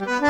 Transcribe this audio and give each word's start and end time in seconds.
Mm-hmm. 0.00 0.29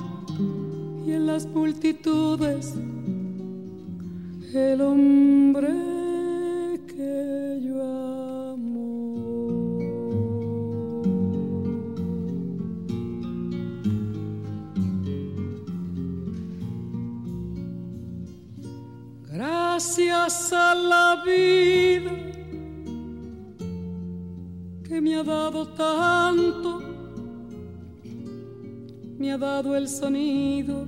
en 1.13 1.27
las 1.27 1.45
multitudes 1.45 2.73
el 4.53 4.81
hombre 4.81 5.69
que 6.87 7.61
yo 7.63 7.81
amo. 8.53 9.77
Gracias 19.31 20.53
a 20.53 20.75
la 20.75 21.23
vida 21.25 22.11
que 24.83 25.01
me 25.01 25.15
ha 25.15 25.23
dado 25.23 25.67
tanto 25.69 26.81
me 29.21 29.31
ha 29.31 29.37
dado 29.37 29.75
el 29.75 29.87
sonido 29.87 30.87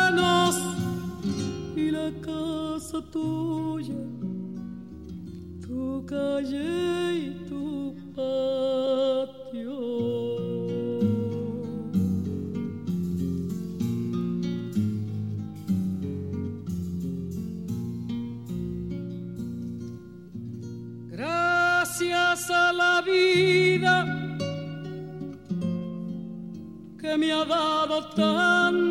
tuya, 3.09 3.95
tu 5.61 6.05
calle 6.05 7.15
y 7.15 7.45
tu 7.47 7.95
patio. 8.15 9.41
a 22.49 22.73
la 22.73 23.01
vida 23.01 24.05
que 26.99 27.17
me 27.17 27.31
ha 27.31 27.45
dado 27.45 28.05
tanto, 28.15 28.90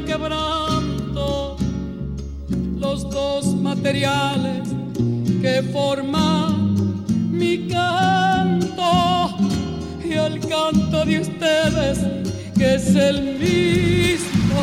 de 0.00 0.04
quebranto, 0.04 1.56
los 2.78 3.08
dos 3.10 3.54
materiales 3.56 4.68
que 5.40 5.62
forman 5.72 7.04
mi 7.30 7.68
canto 7.68 9.36
y 10.04 10.12
el 10.12 10.40
canto 10.40 11.04
de 11.04 11.20
ustedes 11.20 11.98
que 12.56 12.74
es 12.74 12.94
el 12.94 13.38
mismo 13.38 14.60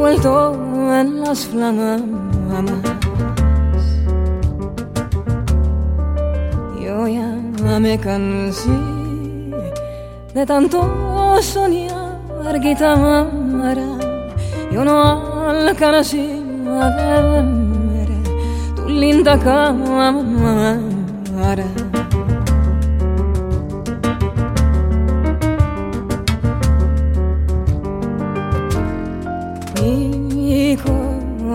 Envuelto 0.00 0.54
en 0.98 1.20
las 1.20 1.44
flamas 1.44 2.00
yo 6.82 7.06
ya 7.06 7.28
me 7.78 7.98
cansé 7.98 8.70
de 10.32 10.46
tanto 10.46 10.80
soñar 11.42 12.58
guitarra. 12.60 13.26
Yo 14.72 14.84
no 14.86 15.50
alcancé 15.50 16.40
a 16.66 16.88
ver 16.88 18.08
tu 18.76 18.88
linda 18.88 19.38
cámara 19.38 20.78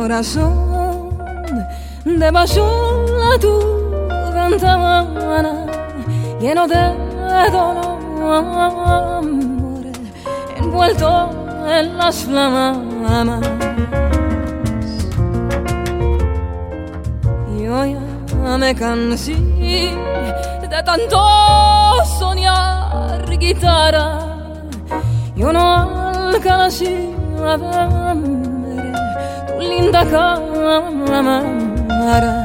corazón. 0.06 1.18
De 2.06 2.30
tu 3.42 3.54
ventana 4.36 5.66
lleno 6.40 6.68
de 6.68 6.84
dolor 7.52 7.98
envuelto 10.58 11.10
en 11.68 11.98
las 11.98 12.16
flamas. 12.24 12.78
Yo 17.58 17.86
ya 17.86 18.58
me 18.60 18.76
cansé 18.76 19.36
de 20.72 20.84
tanto 20.86 21.20
soñar 22.20 23.28
guitarra. 23.40 24.20
Yo 25.36 25.52
no 25.52 25.62
alcancé 26.30 27.10
a 27.44 27.58
ver 27.58 28.05
tu 29.86 29.92
linda 31.12 32.45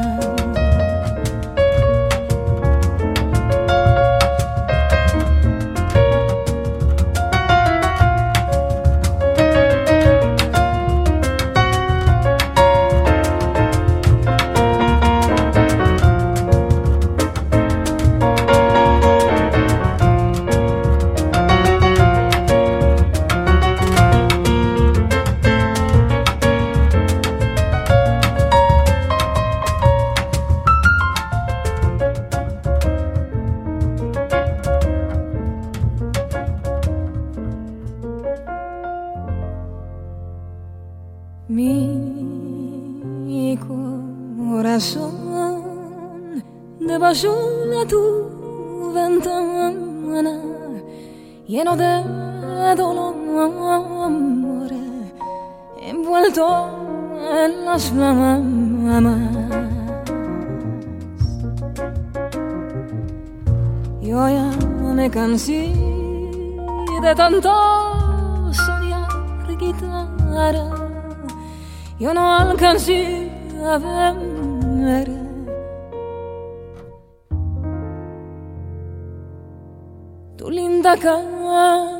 tanto 67.31 68.53
soñar 68.53 69.57
guitarra 69.57 70.53
yo 71.99 72.13
no 72.13 72.35
alcancé 72.37 73.31
a 73.65 73.79
ver 73.79 75.09
tu 80.37 80.51
linda 80.51 80.97
cara. 80.97 82.00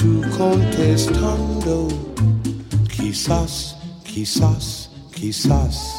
tú 0.00 0.22
contestando, 0.38 1.88
quizás, 2.96 3.76
quizás, 4.02 4.90
quizás. 5.14 5.94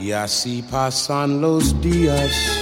Y 0.00 0.12
así 0.12 0.62
pasan 0.70 1.40
los 1.40 1.80
días 1.80 2.61